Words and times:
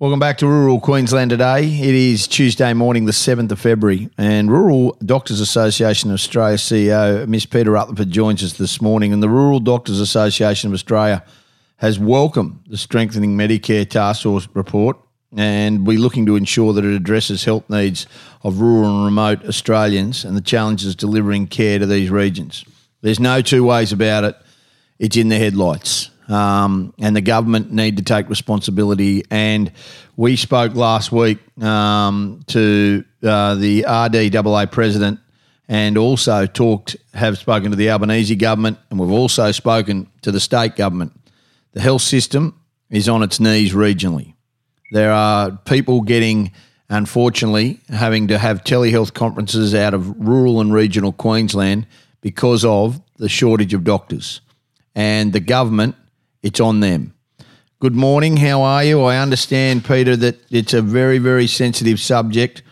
Welcome 0.00 0.18
back 0.18 0.38
to 0.38 0.48
Rural 0.48 0.80
Queensland 0.80 1.30
today. 1.30 1.66
It 1.66 1.94
is 1.94 2.26
Tuesday 2.26 2.72
morning, 2.72 3.04
the 3.04 3.12
7th 3.12 3.52
of 3.52 3.60
February, 3.60 4.10
and 4.18 4.50
Rural 4.50 4.98
Doctors 5.04 5.38
Association 5.38 6.10
of 6.10 6.14
Australia 6.14 6.56
CEO, 6.56 7.28
Miss 7.28 7.46
Peta 7.46 7.70
Rutherford, 7.70 8.10
joins 8.10 8.42
us 8.42 8.54
this 8.54 8.82
morning. 8.82 9.12
And 9.12 9.22
the 9.22 9.28
Rural 9.28 9.60
Doctors 9.60 10.00
Association 10.00 10.68
of 10.68 10.74
Australia 10.74 11.24
has 11.76 12.00
welcomed 12.00 12.58
the 12.66 12.76
Strengthening 12.76 13.36
Medicare 13.36 13.88
Task 13.88 14.24
Force 14.24 14.48
report, 14.52 14.96
and 15.36 15.86
we're 15.86 16.00
looking 16.00 16.26
to 16.26 16.34
ensure 16.34 16.72
that 16.72 16.84
it 16.84 16.92
addresses 16.92 17.44
health 17.44 17.70
needs 17.70 18.08
of 18.42 18.60
rural 18.60 18.96
and 18.96 19.04
remote 19.04 19.44
Australians 19.44 20.24
and 20.24 20.36
the 20.36 20.40
challenges 20.40 20.96
delivering 20.96 21.46
care 21.46 21.78
to 21.78 21.86
these 21.86 22.10
regions. 22.10 22.64
There's 23.02 23.20
no 23.20 23.42
two 23.42 23.62
ways 23.62 23.92
about 23.92 24.24
it, 24.24 24.34
it's 24.98 25.16
in 25.16 25.28
the 25.28 25.38
headlights 25.38 26.10
um, 26.28 26.94
and 26.98 27.14
the 27.14 27.20
government 27.20 27.72
need 27.72 27.96
to 27.98 28.02
take 28.02 28.28
responsibility. 28.28 29.24
And 29.30 29.72
we 30.16 30.36
spoke 30.36 30.74
last 30.74 31.12
week 31.12 31.38
um, 31.62 32.40
to 32.48 33.04
uh, 33.22 33.54
the 33.56 33.82
RDAA 33.82 34.70
president 34.70 35.20
and 35.68 35.96
also 35.96 36.46
talked, 36.46 36.96
have 37.14 37.38
spoken 37.38 37.70
to 37.70 37.76
the 37.76 37.90
Albanese 37.90 38.36
government, 38.36 38.78
and 38.90 38.98
we've 38.98 39.10
also 39.10 39.50
spoken 39.50 40.10
to 40.22 40.30
the 40.30 40.40
state 40.40 40.76
government. 40.76 41.12
The 41.72 41.80
health 41.80 42.02
system 42.02 42.60
is 42.90 43.08
on 43.08 43.22
its 43.22 43.40
knees 43.40 43.72
regionally. 43.72 44.34
There 44.92 45.10
are 45.10 45.50
people 45.64 46.02
getting, 46.02 46.52
unfortunately, 46.90 47.80
having 47.88 48.28
to 48.28 48.38
have 48.38 48.62
telehealth 48.62 49.14
conferences 49.14 49.74
out 49.74 49.94
of 49.94 50.14
rural 50.18 50.60
and 50.60 50.72
regional 50.72 51.12
Queensland 51.12 51.86
because 52.20 52.64
of 52.64 53.00
the 53.16 53.28
shortage 53.28 53.74
of 53.74 53.84
doctors. 53.84 54.40
And 54.94 55.32
the 55.32 55.40
government 55.40 55.96
it's 56.44 56.60
on 56.60 56.80
them. 56.80 57.14
Good 57.80 57.94
morning. 57.94 58.36
How 58.36 58.62
are 58.62 58.84
you? 58.84 59.02
I 59.02 59.16
understand, 59.16 59.84
Peta, 59.84 60.16
that 60.18 60.36
it's 60.52 60.74
a 60.74 60.82
very, 60.82 61.18
very 61.18 61.46
sensitive 61.46 61.98
subject, 61.98 62.62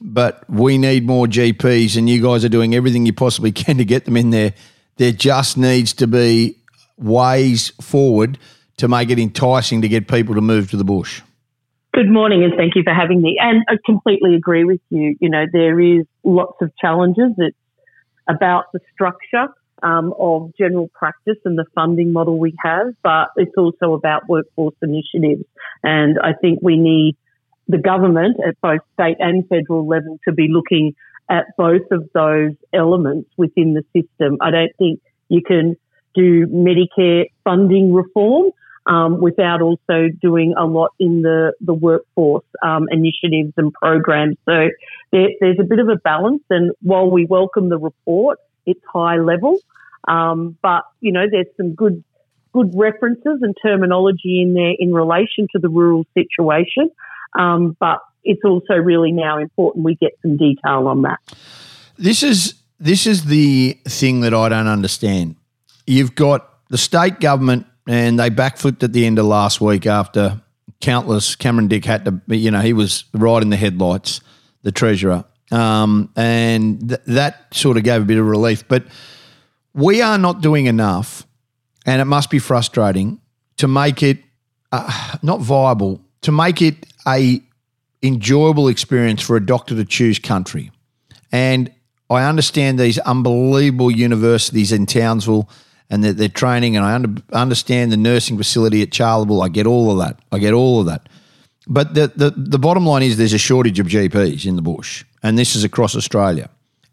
but 0.00 0.42
we 0.50 0.76
need 0.76 1.06
more 1.06 1.26
GPs, 1.26 1.96
and 1.96 2.10
you 2.10 2.20
guys 2.20 2.44
are 2.44 2.48
doing 2.50 2.74
everything 2.74 3.06
you 3.06 3.12
possibly 3.12 3.52
can 3.52 3.78
to 3.78 3.84
get 3.84 4.04
them 4.04 4.16
in 4.16 4.30
there. 4.30 4.54
There 4.96 5.12
just 5.12 5.56
needs 5.56 5.92
to 5.94 6.06
be 6.08 6.58
ways 6.98 7.70
forward 7.80 8.38
to 8.78 8.88
make 8.88 9.08
it 9.08 9.20
enticing 9.20 9.82
to 9.82 9.88
get 9.88 10.08
people 10.08 10.34
to 10.34 10.40
move 10.40 10.70
to 10.72 10.76
the 10.76 10.84
bush. 10.84 11.22
Good 11.94 12.10
morning, 12.10 12.42
and 12.42 12.54
thank 12.56 12.74
you 12.74 12.82
for 12.82 12.92
having 12.92 13.22
me. 13.22 13.36
And 13.40 13.64
I 13.68 13.76
completely 13.86 14.34
agree 14.34 14.64
with 14.64 14.80
you. 14.90 15.16
You 15.20 15.30
know, 15.30 15.46
there 15.52 15.78
is 15.78 16.06
lots 16.24 16.56
of 16.60 16.72
challenges. 16.80 17.32
It's 17.38 17.56
about 18.28 18.64
the 18.72 18.80
structure 18.92 19.48
um, 19.82 20.14
of 20.18 20.52
general 20.58 20.88
practice 20.94 21.38
and 21.44 21.58
the 21.58 21.64
funding 21.74 22.12
model 22.12 22.38
we 22.38 22.54
have, 22.64 22.88
but 23.02 23.28
it's 23.36 23.56
also 23.56 23.94
about 23.94 24.28
workforce 24.28 24.74
initiatives. 24.82 25.44
And 25.82 26.18
I 26.22 26.32
think 26.40 26.60
we 26.62 26.76
need 26.76 27.16
the 27.68 27.78
government 27.78 28.38
at 28.46 28.60
both 28.60 28.80
state 28.94 29.16
and 29.18 29.48
federal 29.48 29.86
level 29.86 30.18
to 30.26 30.32
be 30.32 30.48
looking 30.48 30.94
at 31.30 31.46
both 31.56 31.82
of 31.90 32.08
those 32.14 32.52
elements 32.72 33.30
within 33.36 33.74
the 33.74 33.82
system. 33.94 34.38
I 34.40 34.50
don't 34.50 34.72
think 34.78 35.00
you 35.28 35.42
can 35.46 35.76
do 36.14 36.46
Medicare 36.46 37.26
funding 37.44 37.92
reform 37.92 38.50
um, 38.86 39.20
without 39.20 39.62
also 39.62 40.08
doing 40.20 40.54
a 40.58 40.64
lot 40.64 40.90
in 40.98 41.22
the, 41.22 41.52
the 41.60 41.72
workforce 41.72 42.44
um, 42.62 42.86
initiatives 42.90 43.52
and 43.56 43.72
programs. 43.72 44.36
So 44.44 44.68
there, 45.12 45.28
there's 45.40 45.58
a 45.60 45.64
bit 45.64 45.78
of 45.78 45.88
a 45.88 45.96
balance. 45.96 46.42
And 46.50 46.72
while 46.80 47.10
we 47.10 47.24
welcome 47.24 47.68
the 47.68 47.78
report, 47.78 48.38
it's 48.66 48.80
high 48.92 49.16
level. 49.16 49.58
Um, 50.08 50.58
but 50.62 50.84
you 51.00 51.12
know, 51.12 51.26
there's 51.30 51.46
some 51.56 51.74
good 51.74 52.02
good 52.52 52.72
references 52.74 53.38
and 53.40 53.56
terminology 53.64 54.42
in 54.42 54.54
there 54.54 54.74
in 54.78 54.92
relation 54.92 55.48
to 55.52 55.58
the 55.58 55.68
rural 55.68 56.04
situation. 56.14 56.90
Um, 57.38 57.76
but 57.80 58.00
it's 58.24 58.44
also 58.44 58.74
really 58.74 59.10
now 59.10 59.38
important 59.38 59.84
we 59.84 59.94
get 59.94 60.12
some 60.22 60.36
detail 60.36 60.86
on 60.86 61.02
that. 61.02 61.18
This 61.98 62.22
is 62.22 62.54
this 62.78 63.06
is 63.06 63.26
the 63.26 63.78
thing 63.86 64.20
that 64.20 64.34
I 64.34 64.48
don't 64.48 64.66
understand. 64.66 65.36
You've 65.86 66.14
got 66.14 66.48
the 66.68 66.78
state 66.78 67.20
government, 67.20 67.66
and 67.86 68.18
they 68.18 68.30
backflipped 68.30 68.82
at 68.82 68.92
the 68.92 69.06
end 69.06 69.18
of 69.18 69.26
last 69.26 69.60
week 69.60 69.86
after 69.86 70.40
countless 70.80 71.36
Cameron 71.36 71.68
Dick 71.68 71.84
had 71.84 72.04
to, 72.04 72.20
you 72.28 72.50
know, 72.50 72.60
he 72.60 72.72
was 72.72 73.04
right 73.14 73.40
in 73.40 73.50
the 73.50 73.56
headlights, 73.56 74.20
the 74.62 74.72
treasurer, 74.72 75.24
um, 75.52 76.10
and 76.16 76.88
th- 76.88 77.00
that 77.06 77.54
sort 77.54 77.76
of 77.76 77.84
gave 77.84 78.02
a 78.02 78.04
bit 78.04 78.18
of 78.18 78.26
relief, 78.26 78.66
but 78.66 78.84
we 79.74 80.02
are 80.02 80.18
not 80.18 80.40
doing 80.40 80.66
enough, 80.66 81.26
and 81.86 82.00
it 82.00 82.06
must 82.06 82.30
be 82.30 82.38
frustrating 82.38 83.20
to 83.58 83.68
make 83.68 84.02
it 84.02 84.18
uh, 84.72 85.16
not 85.22 85.40
viable, 85.40 86.00
to 86.22 86.32
make 86.32 86.62
it 86.62 86.86
a 87.06 87.42
enjoyable 88.02 88.68
experience 88.68 89.22
for 89.22 89.36
a 89.36 89.44
doctor 89.44 89.76
to 89.76 89.84
choose 89.84 90.18
country. 90.18 90.70
And 91.30 91.70
I 92.10 92.24
understand 92.24 92.78
these 92.78 92.98
unbelievable 92.98 93.90
universities 93.90 94.72
in 94.72 94.86
Townsville 94.86 95.48
and 95.88 96.02
that 96.04 96.16
they're 96.16 96.28
training, 96.28 96.76
and 96.76 96.84
I 96.84 96.94
under, 96.94 97.22
understand 97.32 97.92
the 97.92 97.96
nursing 97.96 98.36
facility 98.38 98.82
at 98.82 98.90
Charleville. 98.90 99.42
I 99.42 99.48
get 99.48 99.66
all 99.66 99.90
of 99.90 99.98
that. 99.98 100.18
I 100.32 100.38
get 100.38 100.54
all 100.54 100.80
of 100.80 100.86
that. 100.86 101.08
But 101.66 101.94
the, 101.94 102.12
the, 102.14 102.30
the 102.30 102.58
bottom 102.58 102.86
line 102.86 103.02
is 103.02 103.16
there's 103.16 103.32
a 103.32 103.38
shortage 103.38 103.78
of 103.78 103.86
GPs 103.86 104.46
in 104.46 104.56
the 104.56 104.62
bush, 104.62 105.04
and 105.22 105.38
this 105.38 105.54
is 105.54 105.64
across 105.64 105.94
Australia. 105.94 106.50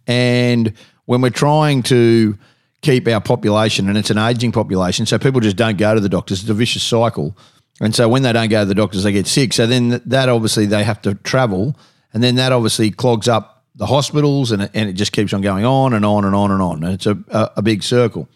And 0.08 0.74
when 1.06 1.22
we're 1.22 1.32
trying 1.32 1.84
to 1.84 2.38
keep 2.82 3.08
our 3.08 3.22
population, 3.22 3.90
and 3.90 3.98
it's 3.98 4.10
an 4.10 4.18
aging 4.18 4.52
population, 4.52 5.06
so 5.06 5.18
people 5.18 5.42
just 5.42 5.56
don't 5.56 5.78
go 5.78 5.96
to 5.96 6.00
the 6.00 6.10
doctors. 6.10 6.42
It's 6.42 6.50
a 6.50 6.54
vicious 6.54 6.84
cycle. 6.84 7.36
And 7.82 7.96
so 7.96 8.08
when 8.08 8.24
they 8.24 8.34
don't 8.34 8.50
go 8.50 8.62
to 8.62 8.66
the 8.66 8.76
doctors, 8.76 9.04
they 9.04 9.12
get 9.12 9.28
sick. 9.28 9.54
So 9.54 9.66
then 9.66 10.02
that 10.06 10.30
obviously 10.30 10.66
they 10.66 10.84
have 10.84 11.02
to 11.04 11.16
travel, 11.16 11.76
and 12.14 12.24
then 12.24 12.36
that 12.36 12.52
obviously 12.52 12.92
clogs 12.92 13.28
up 13.28 13.64
the 13.76 13.86
hospitals, 13.86 14.52
and 14.52 14.70
and 14.74 14.90
it 14.90 14.94
just 14.94 15.14
keeps 15.14 15.34
on 15.34 15.42
going 15.42 15.66
on 15.66 15.94
and 15.94 16.06
on 16.06 16.26
and 16.26 16.36
on 16.36 16.52
and 16.52 16.62
on. 16.62 16.84
And 16.84 16.94
it's 16.94 17.06
a, 17.06 17.18
a, 17.30 17.52
a 17.58 17.62
big 17.62 17.84
circle. 17.84 18.30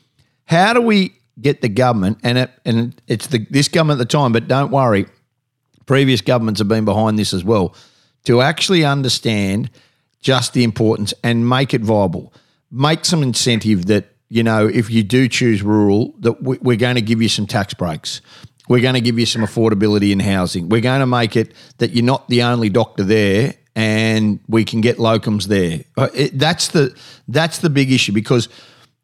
How 0.46 0.74
do 0.74 0.82
we 0.82 1.14
get 1.42 1.62
the 1.62 1.70
government, 1.70 2.20
and 2.24 2.38
it, 2.38 2.52
and 2.66 3.02
it's 3.08 3.28
the, 3.28 3.46
this 3.50 3.68
government 3.68 4.00
at 4.00 4.08
the 4.08 4.12
time, 4.18 4.32
but 4.32 4.48
don't 4.48 4.72
worry, 4.72 5.06
previous 5.86 6.22
governments 6.22 6.60
have 6.60 6.68
been 6.68 6.86
behind 6.86 7.18
this 7.18 7.34
as 7.34 7.44
well, 7.44 7.76
to 8.26 8.42
actually 8.42 8.86
understand 8.86 9.70
just 10.22 10.54
the 10.54 10.64
importance 10.64 11.14
and 11.24 11.48
make 11.48 11.74
it 11.74 11.82
viable. 11.82 12.34
Make 12.72 13.06
some 13.06 13.22
incentive 13.22 13.86
that 13.88 14.14
you 14.34 14.42
know, 14.42 14.68
if 14.68 14.90
you 14.90 15.04
do 15.04 15.28
choose 15.28 15.62
rural, 15.62 16.16
that 16.18 16.42
we're 16.42 16.76
going 16.76 16.96
to 16.96 17.04
give 17.04 17.22
you 17.22 17.30
some 17.30 17.46
tax 17.46 17.76
breaks. 17.76 18.20
We're 18.68 18.82
going 18.82 18.96
to 18.96 19.02
give 19.02 19.20
you 19.20 19.28
some 19.28 19.44
affordability 19.44 20.12
in 20.12 20.20
housing. 20.20 20.70
We're 20.70 20.82
going 20.82 21.02
to 21.02 21.06
make 21.06 21.36
it 21.36 21.54
that 21.78 21.92
you're 21.92 22.04
not 22.04 22.28
the 22.30 22.42
only 22.42 22.70
doctor 22.70 23.04
there, 23.04 23.54
and 23.76 24.40
we 24.48 24.66
can 24.66 24.82
get 24.82 24.98
locums 24.98 25.46
there. 25.46 25.82
Uh, 25.96 26.08
that's 26.34 26.70
the 26.70 26.98
that's 27.28 27.60
the 27.60 27.70
big 27.70 27.92
issue 27.92 28.12
because 28.12 28.50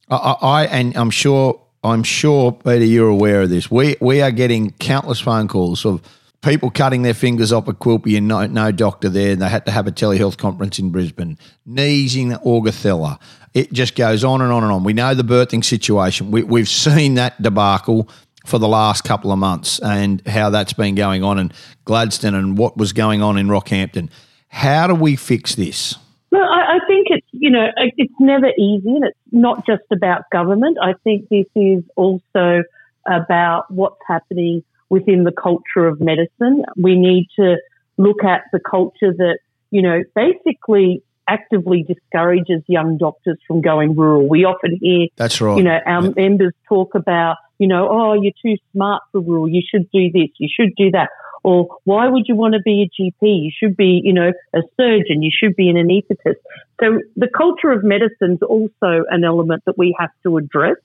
I, 0.10 0.36
I 0.42 0.66
and 0.66 0.98
I'm 0.98 1.12
sure 1.12 1.62
I'm 1.84 2.02
sure 2.02 2.52
Peta, 2.52 2.86
you're 2.86 3.10
aware 3.10 3.44
of 3.44 3.52
this. 3.52 3.70
We 3.70 3.98
we 4.02 4.24
are 4.24 4.32
getting 4.32 4.72
countless 4.80 5.20
phone 5.20 5.48
calls 5.48 5.86
of 5.86 6.02
people 6.42 6.70
cutting 6.72 7.02
their 7.02 7.14
fingers 7.14 7.52
off 7.52 7.68
at 7.68 7.76
Quilpie 7.76 8.18
and 8.18 8.28
no, 8.28 8.46
no 8.46 8.72
doctor 8.72 9.10
there, 9.10 9.34
and 9.34 9.42
they 9.42 9.50
had 9.50 9.66
to 9.66 9.72
have 9.72 9.88
a 9.88 9.92
telehealth 9.92 10.38
conference 10.38 10.80
in 10.80 10.90
Brisbane. 10.90 11.38
Knees 11.66 12.16
in 12.16 12.30
Augathella, 12.30 13.20
it 13.54 13.74
just 13.74 13.96
goes 13.96 14.24
on 14.24 14.42
and 14.42 14.52
on 14.52 14.64
and 14.64 14.72
on. 14.72 14.84
We 14.84 14.94
know 14.94 15.14
the 15.14 15.24
birthing 15.24 15.64
situation. 15.64 16.32
We, 16.32 16.44
we've 16.44 16.70
seen 16.70 17.16
that 17.16 17.42
debacle 17.42 18.10
for 18.46 18.58
the 18.58 18.68
last 18.68 19.04
couple 19.04 19.32
of 19.32 19.40
months 19.40 19.80
and 19.80 20.26
how 20.28 20.50
that's 20.50 20.74
been 20.74 20.96
going 20.96 21.24
on 21.24 21.38
in 21.40 21.52
Gladstone 21.86 22.36
and 22.36 22.58
what 22.58 22.78
was 22.78 22.94
going 22.94 23.22
on 23.22 23.38
in 23.38 23.48
Rockhampton. 23.48 24.10
How 24.48 24.88
do 24.88 24.96
we 24.96 25.16
fix 25.16 25.56
this? 25.56 25.96
Well, 26.32 26.44
I, 26.44 26.76
I 26.76 26.80
think 26.88 27.08
it's 27.10 27.28
you 27.32 27.50
know 27.50 27.68
it's 27.98 28.14
never 28.20 28.48
easy, 28.58 28.90
and 28.90 29.04
it's 29.04 29.18
not 29.32 29.66
just 29.66 29.84
about 29.92 30.30
government. 30.32 30.78
I 30.82 30.94
think 31.04 31.28
this 31.30 31.48
is 31.56 31.84
also 31.96 32.64
about 33.08 33.72
what's 33.72 34.00
happening 34.08 34.64
within 34.90 35.24
the 35.24 35.32
culture 35.32 35.88
of 35.88 36.00
medicine. 36.02 36.64
We 36.76 36.96
need 36.96 37.28
to 37.38 37.58
look 37.98 38.24
at 38.24 38.44
the 38.52 38.60
culture 38.60 39.14
that 39.14 39.40
you 39.72 39.82
know 39.82 40.04
basically 40.16 41.04
actively 41.30 41.84
discourages 41.84 42.64
young 42.68 42.98
doctors 42.98 43.38
from 43.48 43.62
going 43.62 43.96
rural. 43.96 44.28
We 44.28 44.46
often 44.46 44.80
hear, 44.82 45.08
that's 45.16 45.40
right. 45.40 45.58
You 45.58 45.64
know, 45.64 45.80
our 45.86 46.06
yeah. 46.06 46.12
members 46.16 46.54
talk 46.68 46.96
about, 46.96 47.38
you 47.60 47.68
know, 47.68 47.88
oh, 47.90 48.14
you're 48.14 48.34
too 48.44 48.58
smart 48.74 49.04
for 49.12 49.22
rural. 49.22 49.48
You 49.48 49.62
should 49.70 49.90
do 49.92 50.12
this. 50.12 50.30
You 50.40 50.50
should 50.52 50.74
do 50.76 50.92
that. 50.92 51.10
Or 51.44 51.78
why 51.86 52.08
would 52.08 52.26
you 52.28 52.36
want 52.36 52.56
to 52.56 52.60
be 52.60 52.84
a 52.84 53.02
GP? 53.02 53.14
You 53.22 53.52
should 53.58 53.78
be, 53.78 54.02
you 54.04 54.12
know, 54.12 54.32
a 54.54 54.60
surgeon. 54.76 55.22
You 55.22 55.32
should 55.32 55.56
be 55.56 55.70
an 55.70 55.76
anaesthetist. 55.76 56.36
So 56.82 57.00
the 57.16 57.30
culture 57.36 57.72
of 57.72 57.84
medicine 57.84 58.34
is 58.34 58.42
also 58.42 59.06
an 59.10 59.24
element 59.24 59.64
that 59.66 59.78
we 59.78 59.96
have 60.00 60.10
to 60.24 60.38
address. 60.38 60.78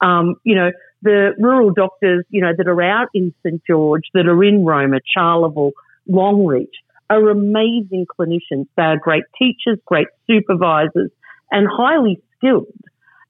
Um, 0.00 0.34
you 0.44 0.54
know, 0.54 0.72
the 1.04 1.34
rural 1.38 1.70
doctors, 1.70 2.24
you 2.30 2.40
know, 2.40 2.52
that 2.56 2.66
are 2.66 2.82
out 2.82 3.08
in 3.14 3.32
St 3.44 3.62
George, 3.66 4.02
that 4.14 4.26
are 4.26 4.42
in 4.42 4.64
Roma, 4.64 4.98
Charleville, 5.16 5.72
Longreach, 6.10 6.74
are 7.10 7.28
amazing 7.28 8.06
clinicians. 8.18 8.66
They 8.76 8.82
are 8.82 8.98
great 8.98 9.24
teachers, 9.38 9.78
great 9.86 10.08
supervisors, 10.26 11.10
and 11.50 11.68
highly 11.70 12.20
skilled. 12.36 12.66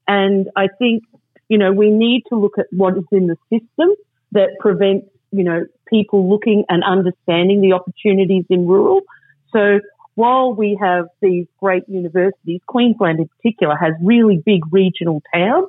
And 0.07 0.47
I 0.55 0.67
think, 0.79 1.03
you 1.49 1.57
know, 1.57 1.71
we 1.71 1.91
need 1.91 2.23
to 2.29 2.39
look 2.39 2.57
at 2.57 2.67
what 2.71 2.97
is 2.97 3.03
in 3.11 3.27
the 3.27 3.35
system 3.51 3.89
that 4.31 4.49
prevents, 4.59 5.07
you 5.31 5.43
know, 5.43 5.65
people 5.87 6.29
looking 6.29 6.63
and 6.69 6.83
understanding 6.83 7.61
the 7.61 7.73
opportunities 7.73 8.45
in 8.49 8.65
rural. 8.65 9.01
So 9.51 9.79
while 10.15 10.53
we 10.53 10.77
have 10.81 11.05
these 11.21 11.45
great 11.59 11.83
universities, 11.87 12.61
Queensland 12.67 13.19
in 13.19 13.27
particular 13.27 13.75
has 13.75 13.93
really 14.01 14.41
big 14.45 14.61
regional 14.71 15.21
towns. 15.33 15.67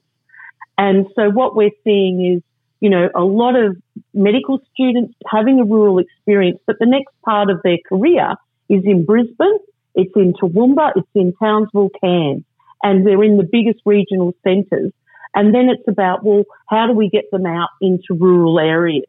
And 0.79 1.07
so 1.15 1.31
what 1.31 1.57
we're 1.57 1.71
seeing 1.85 2.37
is, 2.37 2.43
you 2.81 2.91
know, 2.91 3.09
a 3.15 3.25
lot 3.25 3.57
of 3.57 3.77
medical 4.13 4.61
students 4.73 5.15
having 5.31 5.61
a 5.61 5.65
rural 5.65 5.99
experience, 5.99 6.59
but 6.67 6.77
the 6.79 6.87
next 6.87 7.13
part 7.25 7.51
of 7.51 7.61
their 7.63 7.79
career 7.89 8.35
is 8.69 8.83
in 8.85 9.05
Brisbane, 9.05 9.59
it's 9.95 10.13
in 10.15 10.35
Toowoomba, 10.35 10.93
it's 10.97 11.09
in 11.15 11.33
Townsville, 11.41 11.91
Cairns, 12.01 12.45
and 12.83 13.07
they're 13.07 13.23
in 13.23 13.39
the 13.39 13.49
biggest 13.51 13.81
regional 13.87 14.35
centres. 14.45 14.93
And 15.35 15.55
then 15.55 15.69
it's 15.71 15.87
about, 15.89 16.25
well, 16.25 16.45
how 16.69 16.87
do 16.87 16.93
we 16.93 17.09
get 17.09 17.31
them 17.31 17.47
out 17.47 17.69
into 17.81 18.15
rural 18.19 18.59
areas? 18.59 19.05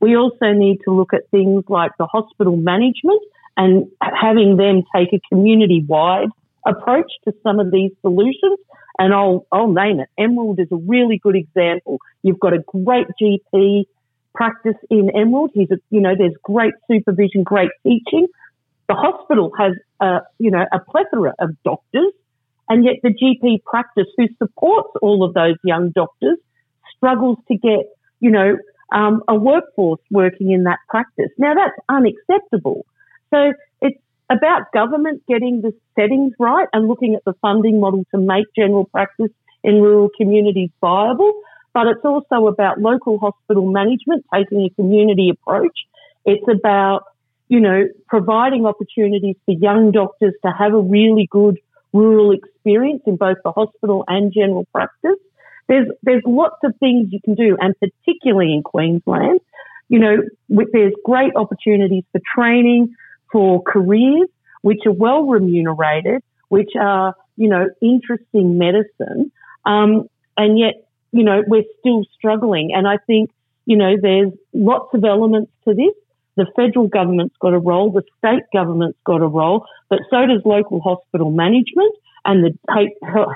We 0.00 0.16
also 0.16 0.52
need 0.52 0.78
to 0.84 0.94
look 0.94 1.14
at 1.14 1.28
things 1.30 1.64
like 1.68 1.92
the 1.98 2.06
hospital 2.06 2.56
management 2.56 3.22
and 3.56 3.86
having 4.00 4.56
them 4.56 4.82
take 4.94 5.12
a 5.14 5.20
community 5.30 5.84
wide 5.86 6.28
approach 6.66 7.10
to 7.24 7.34
some 7.42 7.60
of 7.60 7.70
these 7.70 7.92
solutions. 8.02 8.58
And 8.98 9.12
I'll, 9.12 9.46
I'll 9.52 9.72
name 9.72 10.00
it. 10.00 10.08
Emerald 10.18 10.58
is 10.58 10.68
a 10.72 10.76
really 10.76 11.18
good 11.18 11.36
example. 11.36 11.98
You've 12.22 12.40
got 12.40 12.54
a 12.54 12.58
great 12.66 13.06
GP 13.20 13.84
practice 14.34 14.76
in 14.90 15.10
Emerald. 15.14 15.50
He's 15.54 15.70
a, 15.70 15.76
you 15.90 16.00
know, 16.00 16.14
there's 16.16 16.34
great 16.42 16.74
supervision, 16.90 17.42
great 17.42 17.70
teaching. 17.82 18.26
The 18.88 18.94
hospital 18.94 19.52
has, 19.58 19.72
a, 20.00 20.20
you 20.38 20.50
know, 20.50 20.64
a 20.72 20.78
plethora 20.78 21.34
of 21.38 21.50
doctors 21.64 22.12
and 22.68 22.84
yet 22.84 22.96
the 23.02 23.10
GP 23.10 23.64
practice 23.64 24.06
who 24.16 24.26
supports 24.38 24.90
all 25.02 25.24
of 25.24 25.34
those 25.34 25.56
young 25.62 25.90
doctors 25.90 26.38
struggles 26.96 27.38
to 27.48 27.56
get, 27.56 27.86
you 28.20 28.30
know, 28.30 28.56
um, 28.92 29.22
a 29.28 29.34
workforce 29.34 30.00
working 30.10 30.52
in 30.52 30.64
that 30.64 30.78
practice. 30.88 31.30
Now 31.38 31.54
that's 31.54 31.76
unacceptable. 31.88 32.86
So 33.30 33.52
about 34.30 34.72
government 34.72 35.22
getting 35.28 35.62
the 35.62 35.72
settings 35.98 36.32
right 36.38 36.68
and 36.72 36.88
looking 36.88 37.14
at 37.14 37.24
the 37.24 37.34
funding 37.40 37.80
model 37.80 38.04
to 38.12 38.18
make 38.18 38.46
general 38.56 38.84
practice 38.86 39.30
in 39.62 39.80
rural 39.80 40.08
communities 40.16 40.70
viable. 40.80 41.32
But 41.74 41.88
it's 41.88 42.04
also 42.04 42.46
about 42.46 42.80
local 42.80 43.18
hospital 43.18 43.70
management 43.70 44.24
taking 44.34 44.62
a 44.62 44.70
community 44.70 45.30
approach. 45.30 45.78
It's 46.24 46.46
about, 46.48 47.04
you 47.48 47.60
know, 47.60 47.84
providing 48.08 48.66
opportunities 48.66 49.36
for 49.44 49.52
young 49.52 49.92
doctors 49.92 50.34
to 50.44 50.50
have 50.50 50.72
a 50.72 50.80
really 50.80 51.28
good 51.30 51.58
rural 51.92 52.32
experience 52.32 53.02
in 53.06 53.16
both 53.16 53.36
the 53.44 53.52
hospital 53.52 54.04
and 54.08 54.32
general 54.32 54.66
practice. 54.72 55.18
There's, 55.68 55.88
there's 56.02 56.22
lots 56.24 56.56
of 56.64 56.74
things 56.78 57.08
you 57.10 57.20
can 57.24 57.34
do, 57.34 57.56
and 57.60 57.74
particularly 57.78 58.54
in 58.54 58.62
Queensland, 58.62 59.40
you 59.88 59.98
know, 59.98 60.16
there's 60.48 60.92
great 61.04 61.32
opportunities 61.36 62.04
for 62.12 62.20
training, 62.34 62.94
for 63.32 63.62
careers, 63.62 64.28
which 64.62 64.80
are 64.86 64.92
well 64.92 65.26
remunerated, 65.26 66.22
which 66.48 66.70
are, 66.78 67.14
you 67.36 67.48
know, 67.48 67.68
interesting 67.80 68.58
medicine. 68.58 69.30
Um, 69.64 70.08
and 70.36 70.58
yet, 70.58 70.86
you 71.12 71.24
know, 71.24 71.42
we're 71.46 71.64
still 71.80 72.04
struggling. 72.16 72.72
And 72.74 72.86
I 72.86 72.98
think, 73.06 73.30
you 73.64 73.76
know, 73.76 73.94
there's 74.00 74.32
lots 74.52 74.94
of 74.94 75.04
elements 75.04 75.50
to 75.64 75.74
this. 75.74 75.94
The 76.36 76.46
federal 76.54 76.86
government's 76.86 77.34
got 77.40 77.54
a 77.54 77.58
role, 77.58 77.90
the 77.90 78.02
state 78.18 78.44
government's 78.52 78.98
got 79.04 79.22
a 79.22 79.26
role, 79.26 79.64
but 79.88 80.00
so 80.10 80.26
does 80.26 80.42
local 80.44 80.80
hospital 80.80 81.30
management 81.30 81.94
and 82.26 82.44
the 82.44 82.90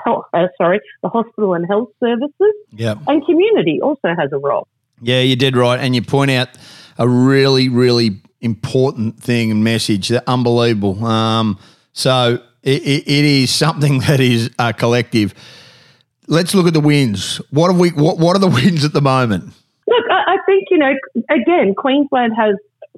health, 0.05 0.25
uh, 0.33 0.47
sorry, 0.57 0.81
the 1.01 1.09
hospital 1.09 1.55
and 1.55 1.65
health 1.67 1.89
services. 1.99 2.53
Yeah. 2.71 2.95
And 3.07 3.25
community 3.25 3.79
also 3.81 4.09
has 4.15 4.31
a 4.31 4.37
role. 4.37 4.67
Yeah, 5.01 5.21
you 5.21 5.35
did 5.35 5.55
right. 5.55 5.79
And 5.79 5.95
you 5.95 6.03
point 6.03 6.29
out 6.29 6.49
a 6.99 7.07
really, 7.07 7.69
really 7.69 8.21
important 8.41 9.19
thing 9.19 9.51
and 9.51 9.63
message 9.63 10.09
that 10.09 10.23
unbelievable. 10.27 11.03
Um, 11.05 11.57
so 11.93 12.39
it, 12.63 12.81
it, 12.83 13.07
it 13.07 13.25
is 13.25 13.53
something 13.53 13.99
that 14.07 14.19
is 14.19 14.49
a 14.59 14.73
collective. 14.73 15.33
Let's 16.27 16.53
look 16.53 16.67
at 16.67 16.73
the 16.73 16.79
wins. 16.79 17.37
What 17.49 17.71
have 17.71 17.79
we? 17.79 17.89
What, 17.89 18.17
what 18.17 18.35
are 18.35 18.39
the 18.39 18.47
wins 18.63 18.85
at 18.85 18.93
the 18.93 19.01
moment? 19.01 19.45
Look, 19.87 20.05
I, 20.09 20.33
I 20.33 20.37
think 20.45 20.65
you 20.71 20.77
know. 20.77 20.93
Again, 21.29 21.75
Queensland 21.75 22.33
has 22.37 22.55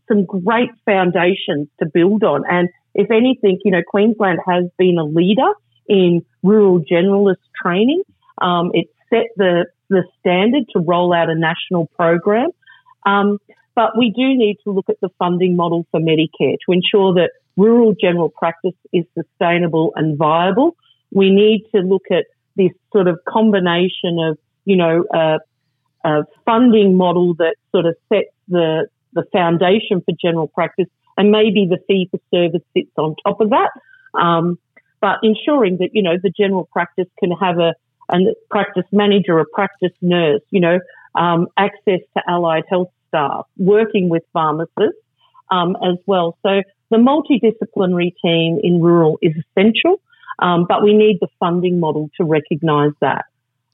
some 0.08 0.26
great 0.26 0.70
foundations 0.86 1.68
to 1.80 1.86
build 1.86 2.24
on. 2.24 2.44
And 2.50 2.70
if 2.94 3.10
anything, 3.12 3.60
you 3.64 3.72
know, 3.72 3.82
Queensland 3.86 4.40
has 4.46 4.66
been 4.78 4.98
a 4.98 5.04
leader 5.04 5.54
in 5.88 6.26
rural 6.42 6.80
generalist 6.80 7.38
training. 7.62 8.04
Um, 8.42 8.72
it 8.74 8.88
set 9.10 9.28
the, 9.38 9.66
the 9.90 10.04
standard 10.20 10.66
to 10.74 10.80
roll 10.80 11.14
out 11.14 11.30
a 11.30 11.36
national 11.36 11.88
program. 11.88 12.50
Um, 13.06 13.40
but 13.76 13.98
we 13.98 14.12
do 14.12 14.36
need 14.36 14.58
to 14.64 14.72
look 14.72 14.90
at 14.90 15.00
the 15.02 15.10
funding 15.20 15.56
model 15.56 15.86
for 15.92 16.00
Medicare 16.00 16.58
to 16.66 16.72
ensure 16.72 17.14
that 17.16 17.32
rural 17.58 17.94
general 18.00 18.30
practice 18.30 18.76
is 18.92 19.06
sustainable 19.18 19.94
and 19.96 20.18
viable. 20.18 20.76
We 21.12 21.32
need 21.32 21.66
to 21.74 21.82
look 21.82 22.06
at 22.12 22.26
this 22.56 22.72
sort 22.92 23.08
of 23.08 23.20
combination 23.28 24.20
of, 24.20 24.38
you 24.66 24.76
know, 24.76 25.06
a 26.04 26.24
funding 26.46 26.96
model 26.96 27.34
that 27.36 27.56
sort 27.72 27.86
of 27.86 27.96
sets 28.10 28.34
the, 28.48 28.88
the 29.14 29.24
foundation 29.32 30.02
for 30.02 30.14
general 30.22 30.48
practice, 30.48 30.88
and 31.18 31.32
maybe 31.32 31.68
the 31.70 31.78
fee 31.88 32.10
for 32.12 32.20
service 32.34 32.62
sits 32.76 32.92
on 32.98 33.16
top 33.26 33.40
of 33.42 33.50
that. 33.52 33.72
Um, 34.20 34.60
but 35.02 35.20
ensuring 35.22 35.78
that 35.78 35.90
you 35.94 36.02
know 36.02 36.16
the 36.22 36.30
general 36.30 36.70
practice 36.72 37.08
can 37.20 37.32
have 37.32 37.60
a, 37.60 37.74
a 38.10 38.18
practice 38.50 38.86
manager, 38.92 39.40
a 39.40 39.46
practice 39.46 39.92
nurse, 40.02 40.42
you 40.50 40.60
know, 40.60 40.80
um, 41.16 41.48
access 41.58 42.00
to 42.16 42.24
allied 42.28 42.64
health 42.70 42.90
staff, 43.14 43.46
working 43.58 44.10
with 44.10 44.24
pharmacists 44.34 45.00
um, 45.52 45.76
as 45.84 45.98
well. 46.06 46.38
So 46.42 46.62
the 46.90 46.98
multidisciplinary 46.98 48.14
team 48.24 48.60
in 48.64 48.82
rural 48.82 49.20
is 49.22 49.34
essential, 49.34 50.02
um, 50.40 50.66
but 50.68 50.84
we 50.84 50.94
need 50.94 51.20
the 51.22 51.28
funding 51.40 51.80
model 51.80 52.10
to 52.18 52.24
recognise 52.24 52.92
that. 53.02 53.26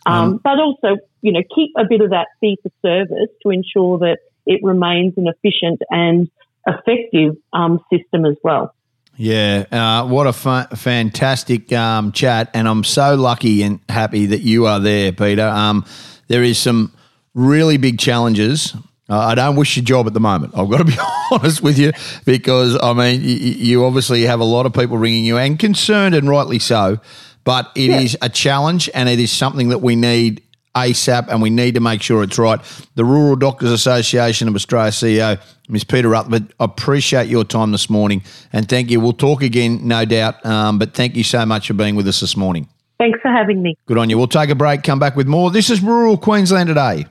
Um, 0.05 0.35
mm. 0.35 0.43
but 0.43 0.59
also, 0.59 0.97
you 1.21 1.31
know, 1.31 1.41
keep 1.53 1.71
a 1.77 1.83
bit 1.87 2.01
of 2.01 2.11
that 2.11 2.27
fee 2.39 2.57
for 2.63 2.71
service 2.81 3.29
to 3.43 3.49
ensure 3.49 3.99
that 3.99 4.19
it 4.45 4.61
remains 4.63 5.13
an 5.17 5.27
efficient 5.27 5.81
and 5.89 6.29
effective 6.65 7.35
um, 7.53 7.79
system 7.91 8.25
as 8.25 8.35
well. 8.43 8.73
Yeah, 9.17 9.65
uh, 9.69 10.07
what 10.07 10.27
a 10.27 10.33
fa- 10.33 10.69
fantastic 10.75 11.73
um, 11.73 12.13
chat, 12.13 12.49
and 12.53 12.69
I'm 12.69 12.85
so 12.85 13.15
lucky 13.15 13.63
and 13.63 13.81
happy 13.89 14.27
that 14.27 14.39
you 14.39 14.65
are 14.65 14.79
there, 14.79 15.11
Peta. 15.11 15.53
Um, 15.53 15.85
there 16.29 16.41
is 16.41 16.57
some 16.57 16.93
really 17.33 17.75
big 17.75 17.99
challenges. 17.99 18.73
Uh, 19.09 19.17
I 19.17 19.35
don't 19.35 19.55
wish 19.55 19.75
your 19.75 19.83
job 19.83 20.05
at 20.07 20.13
the 20.13 20.19
moment. 20.19 20.53
I've 20.55 20.69
got 20.69 20.77
to 20.77 20.85
be 20.85 20.97
honest 21.31 21.63
with 21.63 21.79
you 21.79 21.91
because 22.25 22.77
I 22.81 22.93
mean, 22.93 23.21
you, 23.21 23.35
you 23.35 23.85
obviously 23.85 24.23
have 24.23 24.39
a 24.39 24.45
lot 24.45 24.65
of 24.65 24.73
people 24.73 24.97
ringing 24.97 25.25
you 25.25 25.37
and 25.37 25.57
concerned, 25.57 26.13
and 26.15 26.29
rightly 26.29 26.59
so. 26.59 26.99
But 27.43 27.71
it 27.75 27.89
yeah. 27.89 27.99
is 27.99 28.17
a 28.21 28.29
challenge, 28.29 28.89
and 28.93 29.09
it 29.09 29.19
is 29.19 29.31
something 29.31 29.69
that 29.69 29.79
we 29.79 29.95
need 29.95 30.43
ASAP, 30.75 31.27
and 31.29 31.41
we 31.41 31.49
need 31.49 31.75
to 31.75 31.79
make 31.79 32.01
sure 32.01 32.21
it's 32.21 32.37
right. 32.37 32.59
The 32.95 33.05
Rural 33.05 33.35
Doctors 33.35 33.71
Association 33.71 34.47
of 34.47 34.55
Australia 34.55 34.91
CEO, 34.91 35.41
Ms. 35.67 35.83
Peta 35.83 36.07
Rutherford, 36.07 36.53
appreciate 36.59 37.27
your 37.27 37.43
time 37.43 37.71
this 37.71 37.89
morning, 37.89 38.21
and 38.53 38.69
thank 38.69 38.91
you. 38.91 38.99
We'll 38.99 39.13
talk 39.13 39.41
again, 39.41 39.87
no 39.87 40.05
doubt, 40.05 40.45
um, 40.45 40.77
but 40.77 40.93
thank 40.93 41.15
you 41.15 41.23
so 41.23 41.45
much 41.45 41.67
for 41.67 41.73
being 41.73 41.95
with 41.95 42.07
us 42.07 42.19
this 42.19 42.37
morning. 42.37 42.67
Thanks 42.99 43.19
for 43.21 43.31
having 43.31 43.63
me. 43.63 43.75
Good 43.87 43.97
on 43.97 44.09
you. 44.09 44.17
We'll 44.17 44.27
take 44.27 44.49
a 44.49 44.55
break, 44.55 44.83
come 44.83 44.99
back 44.99 45.15
with 45.15 45.25
more. 45.25 45.49
This 45.49 45.69
is 45.69 45.81
Rural 45.81 46.17
Queensland 46.17 46.67
today. 46.67 47.07